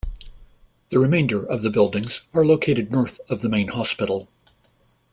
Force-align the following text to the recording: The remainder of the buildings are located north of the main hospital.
The 0.89 0.97
remainder 0.97 1.43
of 1.45 1.61
the 1.61 1.69
buildings 1.69 2.21
are 2.33 2.43
located 2.43 2.91
north 2.91 3.19
of 3.29 3.41
the 3.41 3.49
main 3.49 3.67
hospital. 3.67 4.27